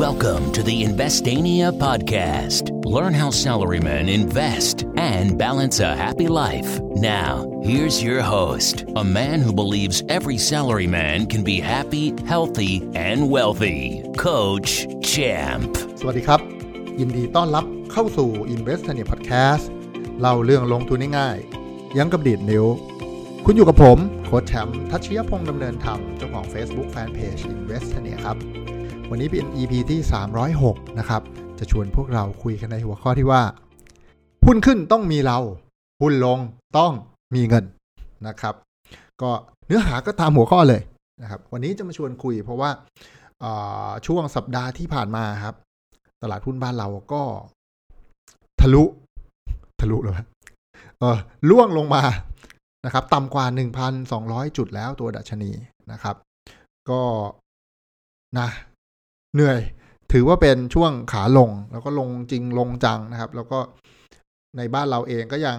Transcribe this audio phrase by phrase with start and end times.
[0.00, 2.84] Welcome to the Investania podcast.
[2.84, 6.80] Learn how salarymen invest and balance a happy life.
[6.96, 13.30] Now, here's your host, a man who believes every salaryman can be happy, healthy, and
[13.30, 14.70] wealthy, Coach
[15.02, 15.70] Champ.
[16.00, 16.40] สวัสดีครับ
[17.00, 19.64] ยินดีต้อนรับเข้าสู่ Investania Podcast
[20.20, 22.64] เล่าเรื่องลงทุนง่ายๆยังกับดีดนิ้ว
[23.44, 28.49] คุณอยู่กับผม โค้ชแชมป์ทัชยพงษ์ดำเนินธรรมเจ้าของ Facebook Fanpage Investania ครับ
[29.13, 29.99] วันนี้เป็น EP ที่
[30.49, 31.21] 306 นะครับ
[31.59, 33.41] จะชวนพวกเราคุยกันในหัวข้อที่ว่า
[34.45, 35.39] หุ้นขึ้นต้องมีเรา
[36.01, 36.39] หุ้นลง
[36.77, 36.93] ต้อง
[37.35, 37.65] มีเงิน
[38.27, 38.55] นะครับ
[39.21, 39.31] ก็
[39.67, 40.81] เนื้อหาก็ตามหัวข้อเลย
[41.21, 45.55] นะครับ วันนี้จะมาชวนคุยเพราะว่าาช่วงสัปดาห์ที่ผ่านมาครับ
[46.21, 47.21] ตลาดหุ้นบ้านเราก็
[48.61, 48.83] ทะลุ
[49.79, 50.15] ทะลุเลย
[50.99, 51.17] เออ
[51.49, 52.03] ล่วงลงมา
[52.85, 53.45] นะครับต่ำกว่า
[54.01, 55.51] 1,200 จุดแล้วตัวดัชนี
[55.91, 56.15] นะครับ
[56.89, 57.01] ก็
[58.39, 58.49] นะ
[59.35, 59.59] เหนื่อย
[60.11, 63.59] ถือว่าเป็นช่วงขาลง แล้วก็ลงจริงลงจังนะครับ แล้วก็
[64.57, 65.57] ในบ้านเราเองก็ยัง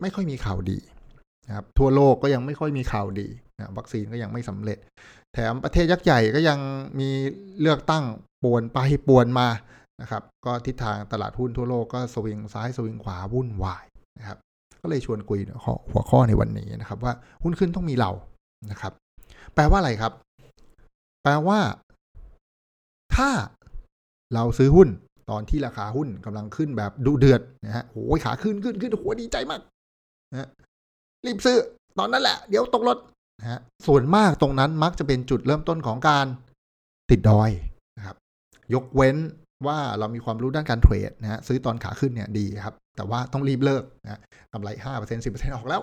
[0.00, 0.78] ไม่ค่อยมีข่าวดี
[1.46, 4.78] นะครับ ทั่วโลกก็ยังไม่ค่อยมีข่าวดีนะวัคซีนก็ยังไม่สำเร็จ
[5.32, 6.58] แถมประเทศยักษ์ใหญ่ก็ยัง
[6.98, 7.08] มี
[7.60, 8.04] เลือกตั้ง
[8.42, 9.48] ป่วนไปป่วนมา
[10.02, 13.84] นะครับ ก็ทิศทางตลาดหุ้นทั่วโลกก็สวิงซ้ายสวิงขวาวุ่นวาย
[14.18, 14.38] นะครับ
[14.82, 15.38] ก็เลยชวนคุย
[15.92, 18.10] หัวข้อในวันนี้นะครับ ว่าหุ้นขึ้นต้องมีเรา
[18.70, 18.92] นะครับ
[19.54, 20.12] แปลว่าอะไรครับ
[21.22, 21.58] แปลว่า
[23.16, 23.30] ถ้า
[24.34, 24.88] เราซื้อหุ้น
[25.30, 29.60] ตอนที่ราคาหุ้นกำลังขึ้นแบบดุเดือดนะฮะโอ้ยขาขึ้นขึ้นขึ้นหัวดีใจมาก
[30.32, 30.48] นะ
[31.26, 31.58] รีบซื้อ
[31.98, 32.98] ตอนนั้นแหละ เดี๋ยวตกรถ
[33.40, 36.26] นะฮะส่วนมากตรงนั้นมักจะเป็นจุดเริ่มต้นของการ
[37.10, 37.50] ติดดอย
[37.96, 38.16] นะครับ
[38.74, 39.16] ยกเว้น
[39.66, 44.20] ว่าเรามีความรู้ด้านการเทรดนะฮะซื้อตอนขาขึ้นเนี่ยดีครับ แต่ว่าต้องรีบเลิกนะ
[44.52, 45.80] กำไรห้าเปอร์เซ็นสิบเปอร์เซ็นออกแล้ว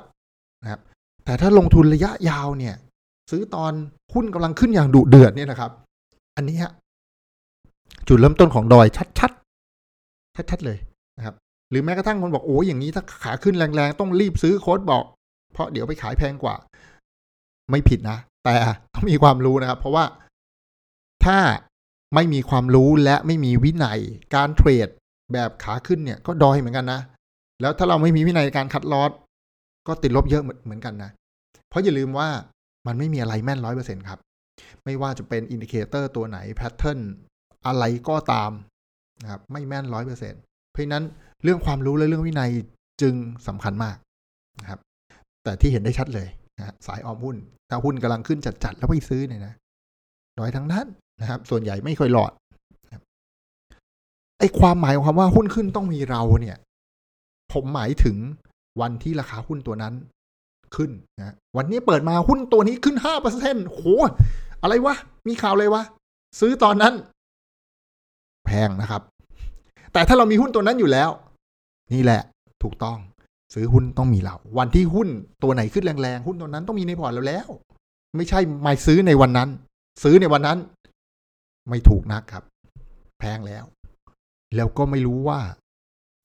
[0.64, 0.82] นะครับ
[1.26, 2.76] แต่ถ้าลงทุนระยะยาวเนี่ย
[3.32, 3.74] ซื้อตอน
[4.14, 5.72] หุ้นกำลังขึ้นอย่างดุเดือดเนี่ยนะครับ
[6.38, 6.72] อันนี้ฮะ
[8.08, 8.88] จุดเริ่มต้นของดอย
[9.20, 10.78] ชัดๆ ชัดๆเลย
[11.18, 11.36] นะครับ
[11.70, 15.04] หรือแม้กระทั่งคนบอกโอ้ยอย่างนี้ถ้าขาขึ้นแรงๆ ต้องรีบซื้อโค้ดบอก
[15.54, 16.56] เพราะเดี๋ยวไปขายแพงกว่า
[17.72, 18.56] ไม่ผิดนะ แต่
[18.94, 20.06] ต้องมีความรู้นะครับ เพราะว่า
[21.26, 21.40] ถ้า
[22.16, 24.00] ไม่มีความรู้และไม่มีวินัย
[24.36, 24.88] การ trade
[25.34, 27.02] แบบขาขึ้นเนี่ยก็ดอยเหมือนกันนะ
[27.62, 29.12] แล้วถ้าเราไม่มีวินัยการ cut loss
[29.88, 31.12] ก็ติดลบเยอะเหมือนกันนะ
[31.70, 32.30] เพราะอย่าลืมว่า
[32.88, 34.20] มันไม่มีอะไรแม่นร้อยเปอร์เซ็นครับ
[34.84, 37.00] ไม่ว่าจะเป็น indicator ตัวไหน pattern
[37.68, 38.52] อะไรก็ตาม
[39.22, 40.34] นะครับไม่แม่นร้อยเปอร์เซ็น
[40.72, 41.04] เพราะนั้น
[41.44, 42.52] เรื่องความรู้และเรื่องวินัย
[43.02, 43.14] จึง
[43.48, 43.98] สำคัญมาก
[44.62, 44.80] นะครับ
[45.44, 47.36] แต่ที่เห็นได้ชัดเลยนะสายออมหุ้น
[47.70, 49.54] ถ้าหุ้นกำลังขึ้นจัดๆแล้วไปซื้อเนี่ยนะ
[50.38, 50.86] ดอยทั้งนั้น
[51.20, 52.32] นะครับ ส่วนใหญ่ไม่ค่อยหลอด
[54.40, 56.58] ไอ้ความหมายของคำว่าหุ้นขึ้นต้องมีเราเนี่ย
[57.54, 58.18] ผมหมายถึง
[58.82, 59.94] วันที่ราคาหุ้นตัวนั้น
[60.76, 63.82] ขึ้นนะวันนี้เปิดมาหุ้นตัวนี้ขึ้นห้าเปอร์เซ็นโห
[64.62, 64.96] อะไรวะ
[65.28, 65.84] มีข่าวเลยวะ
[66.40, 66.94] ซื้อตอนนั้น
[68.68, 69.02] งนะครับ
[69.94, 71.10] แต่ถ้าเรามีหุ้นตัวนั้นอยู่แล้ว
[71.94, 72.22] นี่แหละ
[72.64, 72.98] ถูกต้อง
[73.54, 75.10] ซื้อหุ้นต้องมีเรา วันที่หุ้น
[75.44, 77.48] ตัวไหนขึ้นแรงๆ หุ้นตัวนั้นต้องมีในพอร์ตเราแล้ว
[78.16, 79.50] ไม่ใช่ม่ซื้อในวันนั้น
[80.04, 80.58] ซื้อในวันนั้น
[81.70, 82.44] ไม่ถูกนักครับ
[83.20, 83.64] แพงแล้ว
[84.56, 85.40] แล้วก็ไม่รู้ว่า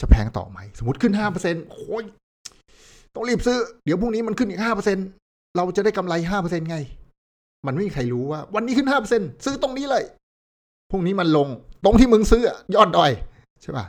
[0.01, 2.05] จะแพงต่อไหม สมมติขึ้นห้าเปอร์เซ็นโอ้ย
[3.15, 4.99] ต้องรีบซื้อ เดี๋ยวพรุ่งนี้มันขึ้นอีกห้าเปอร์เซ็น
[5.57, 6.79] เราจะได้กำไรห้าเปอร์เซ็นไง
[7.67, 10.05] มันไม่มีใครรู้ว่า วันนี้ขึ้นห้าเปอร์เซ็นซื้อตรงนี้เลย
[10.91, 11.49] พรุ่งนี้มันลง
[11.85, 12.43] ตรงที่มึงซื้อ
[12.75, 13.11] ยอดดอย
[13.63, 13.87] ใช่ป่ะ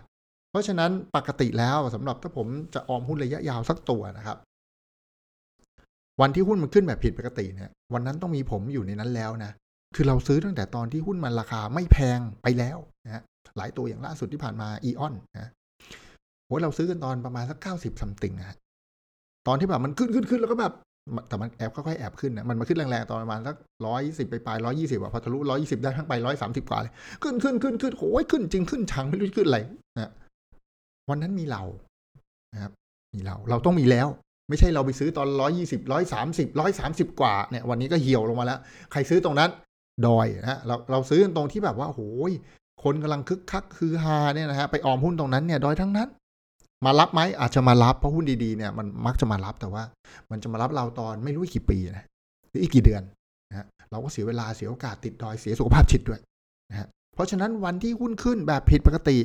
[0.49, 4.37] เพราะฉะนั้นปกติแล้วสำหรับถ้าผมจะออมหุ้นระยะยาวสักตัวนะครับ
[6.21, 9.51] วันที่หุ้นมันขึ้นแบบผิดปกติเนี่ย วันนั้นต้องมีผมอยู่ในนั้นแล้วนะ
[9.95, 13.23] คือเราซื้อตั้งแต่ตอนที่หุ้นมันราคาไม่แพงไปแล้วนะ
[13.57, 15.49] หลายตัวอย่างล่าสุดที่ผ่านมาอีออนนะ
[16.45, 18.55] โหเราซื้อกันตอนประมาณสักเก้าสิบซัมติงนะ
[19.47, 20.73] ตอนที่แบบมันขึ้นขึ้นขึ้นแล้วก็แบบ
[21.27, 23.55] แต่มันแอบค่อยๆแอบขึ้นนะมันมาขึ้นแรงๆตอนประมาณสัก
[23.87, 26.93] ร้อยสิบไปปลายร้อยยี่สิบอะพอทะลุร้อยยี่สิบได้ทั้งไปร้อยสามสิบกว่าเลย
[27.23, 29.59] ขึ้นขึ้นขึ้นขึ้นโอ้ยขึ้นจริงขึ้นชังไม่รู้ขึ้นอะไร
[29.97, 30.11] นะ
[31.09, 31.63] วันนั้นมีเรา
[32.53, 32.71] นะครับ
[33.15, 34.07] มีเราเราต้องมีแล้ว
[34.49, 38.59] ไม่ใช่เราไปซื้อตอนร้อยยี่สิบร้อยสามสิบร้อยสามสิบกว่าเนี่ย วันนี้ก็เหี่ยวลงมาแล้ว
[38.91, 39.49] ใครซื้อตรงนั้น
[40.07, 42.33] ดอยนะเราเราซื้อตรงที่แบบว่าโอ้ย
[42.83, 46.09] คนกำลังคึกคักคือฮาเนี่ยนะฮะไปออมหุ้นตรงนั้นเนี่ยดอยทั้งนั้น
[46.85, 49.83] มารับไหมอาจจะมารับเพราะหุ้นดีๆเนี่ยมันมักจะมารับแต่ว่า
[50.31, 52.05] มันจะมารับเราตอนไม่รู้กี่ปีนะ
[52.49, 53.03] หรืออีกกี่เดือน
[53.49, 56.19] นะเราก็เสียเวลาเสียโอกาสติดดอยเสียสุขภาพจิตด้วย
[56.69, 59.17] นะฮะเพราะฉะนั้นวันที่หุ้นขึ้นแบบผิดปกติ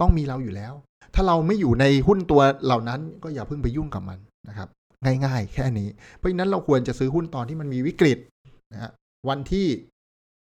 [0.00, 0.72] ต้องมีเราอยู่แล้ว
[1.14, 4.18] ถ้าเราไม่อยู่ในหุ้นตัวเหล่านั้นก็อย่าเพิ่งไปยุ่งกับมัน
[4.48, 4.68] นะครับ
[5.04, 8.18] ง่าย ๆ แค่นี้ เพราะฉะนั้นเราควรจะซื้อหุ้นตอนที่มันมีวิกฤต
[8.72, 8.90] นะฮะ
[9.28, 9.66] วันที่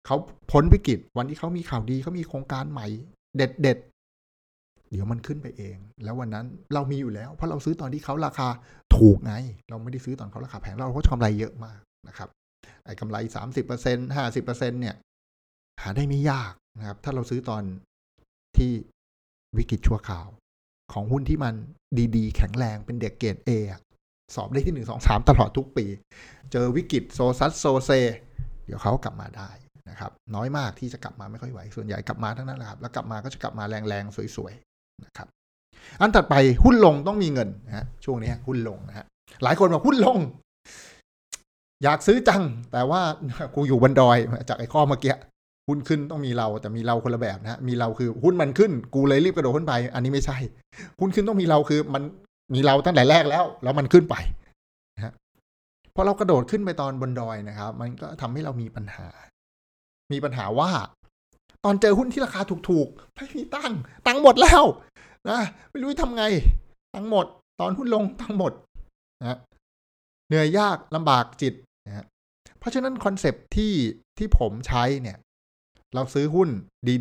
[0.06, 0.16] เขา
[0.50, 2.86] พ้นวิกฤตวันที่เขามีข่าวดีเขามีโครงการใหม่
[3.36, 3.78] เด็ด
[4.90, 8.48] เดี๋ยวมันขึ้นไปเอง แล้ววันนั้นเรามีอยู่แล้ว เพราะเราซื้อตอนที่เขาราคา
[8.96, 9.34] ถูกไง
[9.70, 12.28] เราไม่ได้ซื้อตอนเขาราคาแพงเราก็จะกำไรเยอะมากนะครับ
[12.84, 14.94] ไอ้กำไรสามสิบเปอร์เซ็นห้าสิบเปอร์เซ็นเนี่ย
[15.82, 17.62] หาได้ไม่ยากนะครับ ถ้าเราซื้อตอน
[18.56, 18.72] ที่
[19.56, 20.26] วิกฤตชั่วคราว
[20.92, 21.54] ของหุ้นที่มัน
[22.16, 23.80] ดีๆ แข็งแรงเป็นเด็กเกรดเอะ
[24.34, 25.86] สอบได้ที่หนึ่งสองสามตลอดทุกปี
[26.52, 27.90] เจอวิกฤตโซซัสโซเซ
[28.66, 29.50] เดี๋ยวเขากลับมาได้
[29.90, 35.28] นะครับ น้อยมากที่จะกลับมาไม่ค่อยไหว ส่วนใหญ่กลับมาทั้งนั้นแหละครับ แล้วกลับมาก็จะกลับมาแรงๆ สวยๆ นะครับ
[36.00, 36.34] อันถัดไป
[36.64, 39.06] หุ้นลงต้องมีเงินนะช่วงนี้หุ้นลงนะฮะ
[39.42, 40.18] หลายคนบอกหุ้นลง
[41.84, 43.00] อยากซื้อจัง แต่ว่า
[43.54, 45.14] กูอยู่บนดอยจากไอ้ข้อเมื่อกี้
[45.68, 50.36] หุ้นขึ้นต้องมีเราแต่มีเราคนละแบบนะมีเราคือหุ้นมันขึ้น กูเลยรีบกระโดดขึ้นไป อันนี้ไม่ใช่
[51.00, 52.02] หุ้นขึ้นต้องมีเราคือมัน
[52.54, 54.16] มีเราตั้งแต่แรกแล้ว แล้วมันขึ้นไป
[54.96, 55.12] นะฮะ
[55.94, 59.06] พอเรากระโดดขึ้นไปตอนบนดอยนะครับ มันก็ทำให้เรามีปัญหา
[60.12, 60.70] มีปัญหาว่า
[61.64, 63.72] ตอนเจอหุ้นที่ราคาถูกๆไม่มีตั้ง
[64.06, 64.62] ตังหมดแล้ว
[65.28, 65.40] นะ
[65.70, 66.24] ไม่รู้ทำไง
[66.94, 67.26] ตังหมด
[67.60, 68.52] ตอนหุ้นลงตังหมด
[69.20, 69.38] นะ
[70.28, 71.54] เหนื่อยยากลำบากจิต
[71.86, 72.04] นะ
[72.58, 73.72] เพราะฉะนั้นคอนเซปที่
[74.18, 75.16] ที่ผมใช้เนี่ย
[75.94, 76.48] เราซื้อหุ้น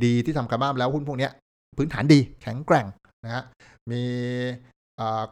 [0.06, 1.30] ดีๆ ที่ทำการบ้านแล้วหุ้นพวกนี้
[1.78, 2.86] พื้นฐานดีแข็งแกร่ง
[3.26, 3.44] นะฮะ
[3.92, 4.02] มี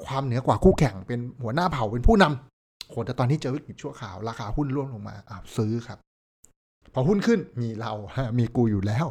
[0.05, 5.99] ความเหนือกว่าคู่แข่งเป็นหัวหน้าเผ่าเป็นผู้นำโหแต่ตอนนี้เจอวิกฤตชั่วข่าวราคาหุ้นร่วงลงมาอ่าซื้อครับ
[6.93, 7.91] พอหุ้นขึ้นมีเรา
[8.39, 9.05] มีกูอยู่แล้ว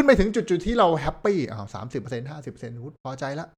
[0.00, 3.48] ขึ้นไปถึงจุดๆที่เราแฮปปี้อ่าสามสิบเปอร์เซ็นต์ห้าสิบเปอร์เซ็นต์พอใจแล้ว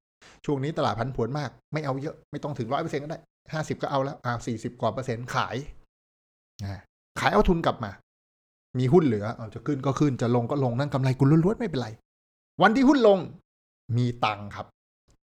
[0.45, 3.19] ช่วงนี้ตลาดพันผวนมาก ไม่เอาเยอะไม่ต้องถึงร้อยเปอร์เซ็นต์ก็ได้
[3.53, 5.55] ห้าสิบก็เอาแล้วอ่าสี่สิบกว่าเปอร์เซ็นต์ขาย
[7.19, 7.91] ขายเอาทุนกลับมา
[8.79, 11.89] มีหุ้นเหลือเอาจะขึ้นก็ขึ้นจะลงก็ลงนั่นกำไรกุล้วนๆไม่เป็นไร
[12.61, 13.19] วันที่หุ้นลง
[13.97, 14.65] มีตังครับ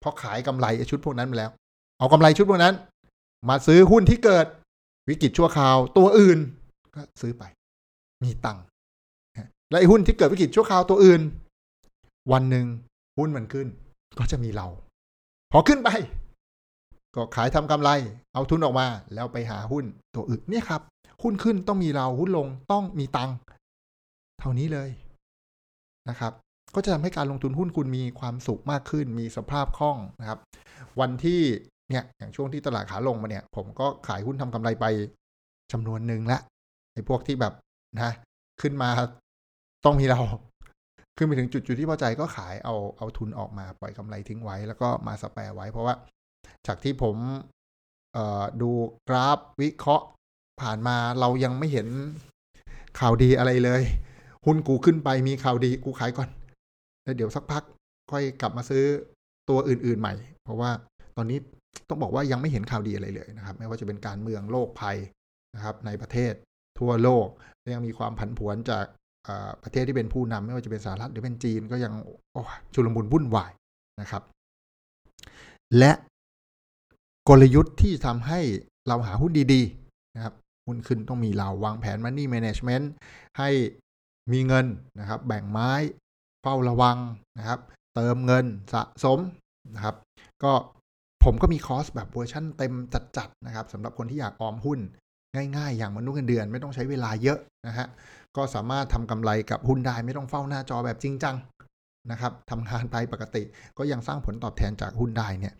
[0.04, 1.52] พอขายกำไรชุดพวกนั้นไปแล้ว
[2.00, 2.74] เอากำไรชุดพวกนั้น
[3.50, 4.46] มาซื้อหุ้นที่เกิด
[5.10, 6.40] วิกฤตชั่วคราวตัวอื่น
[6.96, 7.44] ก็ซื้อไป
[8.24, 8.64] มีตังค์
[9.76, 11.22] และไอ้หุ้นที่เกิดวิกฤตชั่วคราวตัวอื่น
[12.32, 12.66] วันหนึ่ง
[13.18, 13.68] หุ้นมันขึ้น
[14.20, 14.68] ก็จะมีเรา
[15.52, 15.90] พอขึ้นไป
[17.16, 17.90] ก็ขายทำกำไร
[18.34, 19.86] เอาทุนออกมา แล้วไปหาหุ้น
[20.16, 20.82] ตัวอื่นเนี่ยครับ
[21.24, 23.36] หุ้นขึ้นต้องมีเราหุ้นลงต้องมีตังค์
[24.40, 24.90] เท่านี้เลย
[26.10, 26.34] นะครับ
[26.76, 30.40] ก็จะทำให้การลงทุนหุ้นคุณมีความสุขมากขึ้น มีสภาพคล่องนะครับ
[31.00, 31.42] วันที่
[31.90, 34.86] เนี่ยอย่างช่วงที่ตลาดขาลงมาเนี่ย ผมก็ขายหุ้นทำกำไรไป
[35.72, 36.40] จำนวนหนึ่งละ
[36.94, 37.54] ไอ้พวกที่แบบ
[38.02, 38.12] นะ
[38.62, 38.90] ขึ้นมา
[39.86, 40.20] ต้องมีเรา
[41.18, 45.96] ขึ้นไปถึงจุดจุดที่พอใจก็ขายเอาเอาทุนออกมาปล่อยกำไรทิ้งไว้ แล้วก็มาสแปรไว้ เพราะว่า
[46.68, 47.16] จากที่ผม
[48.14, 48.72] เอ่อดู
[49.10, 50.06] กราฟวิเคราะห์
[50.62, 51.88] ผ่านมาเรายังไม่เห็น
[53.00, 53.82] ข่าวดีอะไรเลย
[54.46, 56.30] หุ้นกูขึ้นไปมีข่าวดีกูขายก่อน
[57.04, 57.64] แล้วเดี๋ยวสักพัก
[58.12, 58.84] ค่อยกลับมาซื้อ
[59.50, 60.72] ตัวอื่น ๆใหม่ เพราะว่า
[61.18, 61.40] ตอนนี้
[61.90, 64.98] ต้องบอกว่ายังไม่เห็นข่าวดีอะไรเลยนะครับ ไม่ว่าจะเป็นการเมืองโลกภัย
[65.56, 66.34] นะครับ ในประเทศ
[66.80, 67.28] ทั่วโลก
[67.74, 68.86] ยังมีความผันผวนจาก
[69.64, 71.94] ประเทศที่เป็นผู้นำไม่ว่าจะเป็นสหรัฐหรือเป็นจีนก็ยัง
[72.74, 73.52] ชุลมุนวุ่นวาย
[74.02, 74.24] นะครับ
[75.78, 75.92] และ
[77.30, 78.40] กลยุทธ์ที่ทำให้
[78.88, 80.34] เราหาหุ้นดีๆนะครับ
[80.66, 82.86] หุ้นขึ้นต้องมีเราวางแผน Money Management
[83.40, 83.50] ให้
[84.32, 84.66] มีเงิน
[85.00, 85.72] นะครับ แบ่งไม้
[86.42, 86.98] เฝ้าระวัง
[87.38, 87.60] นะครับ
[87.96, 89.20] เติมเงินสะสม
[89.76, 89.96] นะครับ
[90.44, 90.52] ก็
[91.24, 92.74] ผมก็มีคอร์สแบบเวอร์ชั่นเต็ม
[93.18, 94.80] จัดๆนะครับสำหรับคนที่อยากออมหุ้น
[95.58, 97.88] ง่าย ๆ อย่างมนุษย์เงินเดือนไม่ต้องใช้เวลาเยอะนะฮะ
[98.38, 101.36] ก็สามารถทำกำไรกับหุ้นได้ไม่ต้องเฝ้าหน้าจอแบบจริงจัง
[102.12, 103.44] นะครับทำงานไปปกติ
[103.78, 105.54] ก็ยังสร้างผลตอบแทนจากหุ้นได้เนี่ย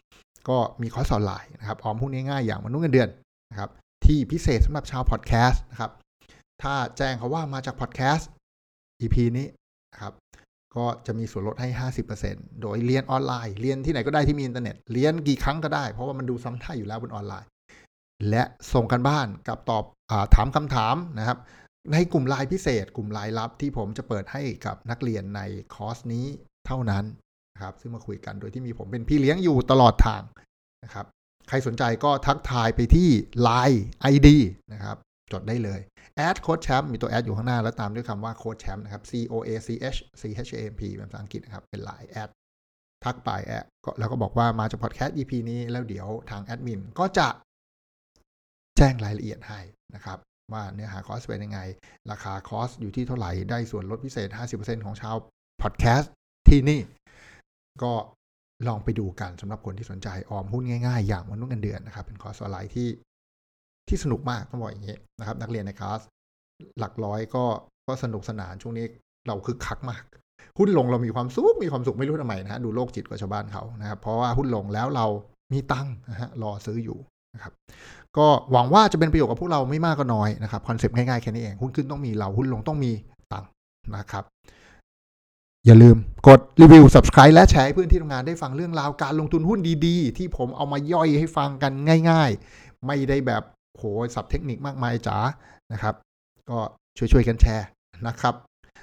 [0.50, 3.10] ก็มีคอร์สออนไลน์นะครับออมหุ้นง่ายๆอย่างมนุษย์เงินเดือน
[3.52, 3.70] นะครับ
[4.06, 5.92] ที่พิเศษสำหรับชาวพอดแคสต์นะครับ
[6.62, 8.30] ถ้าแจ้งเขาว่ามาจากพอดแคสต์
[9.02, 9.48] EP นี้
[9.94, 10.14] นะครับ
[10.76, 11.70] ก็จะมีส่วนลดให้
[12.22, 17.50] 50%โดยเรียนออนไลน์ เรียนที่ไหนก็ได้ที่มีอินเทอร์เน็ต เรียนกี่ครั้งก็ได้ เพราะว่ามันดูซ้ำได้อยู่แล้วบนออนไลน์
[18.30, 18.44] และ
[18.74, 21.38] ส่งการบ้านกับตอบถามคำถามนะครับ
[21.92, 25.42] ในกลุ่มไลน์พิเศษ กลุ่มไลน์ลับที่ผมจะเปิดให้กับนักเรียนใน
[25.74, 26.26] คอร์สนี้
[26.68, 27.04] เท่านั้น
[27.54, 30.22] นะครับ ซึ่งมาคุยกันโดยที่มีผมเป็นพี่เลี้ยงอยู่ตลอดทาง
[30.84, 31.06] นะครับ
[31.50, 33.10] ใครสนใจก็ทักทายไปที่
[33.48, 33.80] Line
[34.14, 34.30] ID
[34.74, 34.98] นะครับ
[35.32, 35.80] จดได้เลย
[36.16, 42.30] แอดโค้ชแชมป์มีตัวแอดอยู่ข้างหน้า แล้วตามด้วยคำว่าโค้ชแชมป์นะครับ C O A C H C H A M P เป็นภาษาอังกฤษนะครับ เป็นไลน์แอด
[43.04, 43.66] ทักไปแอด
[44.00, 47.28] แล้วก็บอกว่ามาจากพอดแคสต์ EP นี้แล้วเดี๋ยวทางแอดมินก็จะ
[48.78, 49.60] แจ้งรายละเอียดให้
[49.96, 50.18] นะครับ
[50.54, 51.60] ว่าเนื้อหาคอร์สเป็นยังไง
[52.12, 55.16] ราคาคอร์สอยู่ที่เท่าไหร่ ได้ส่วนลดพิเศษ 50%ของชาว
[55.62, 56.12] พอดแคสต์
[56.48, 56.80] ที่นี่
[57.84, 57.94] ก็
[58.68, 62.90] ลองไปดูกันสำหรับคนที่สนใจออมหุ้นง่ายๆ อย่างมนุษย์เงินเดือนนะครับ เป็นคอร์สออนไลน์ที่
[63.88, 66.02] ที่สนุกมากต้องบอกอย่างนี้นะครับ นักเรียนในคลาส
[66.80, 67.46] หลักร้อยก็
[67.88, 68.86] ก็สนุกสนานช่วงนี้
[69.28, 70.04] เราคึกคักมาก
[70.58, 75.08] หุ้นลงเรามีความสุขมีความสุขไม่รู้ทำไมนะฮะดูโลกจิตกว่าชาวบ้านเขานะครับเพราะว่าหุ้นลงแล้วเรา
[75.54, 77.00] มีตังค์นะฮะรอซื้ออยู่
[77.36, 77.54] นะครับ
[78.18, 82.92] ก็หวังว่าจะเป็นประโยชน์กับพวกเราไม่มากก็น้อยนะครับคอนเซปต์ง่ายๆแค่นี้เองหุ้นขึ้นต้องมีเราหุ้นลงต้องมี
[83.32, 83.50] ตังค์
[83.98, 84.24] นะครับ
[85.66, 91.72] อย่าลืมกดรีวิว subscribe และแชร์ให้เพื่อนที่ทำงานได้ฟังเรื่องราวการลงทุนหุ้นดีๆ ที่ผมเอามาย่อยให้ฟังกัน
[92.10, 93.44] ง่าย ๆ ไม่ได้แบบ
[93.78, 93.84] โห
[94.16, 95.18] สับเทคนิคมากมายจ๋า
[95.72, 95.96] นะครับ
[96.50, 96.60] ก็
[96.98, 97.68] ช่วยๆกันแชร์
[98.08, 98.34] นะครับ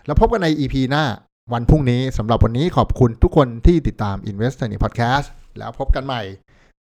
[0.07, 1.05] แล้วพบกันใน EP หน้า
[1.53, 5.27] วันพรุ่งนี้สำหรับวันนี้ขอบคุณทุกคนที่ติดตาม Invest n พ Podcast
[5.59, 6.23] แล้วพบกันใหม่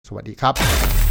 [0.07, 1.10] สวัสดีครับ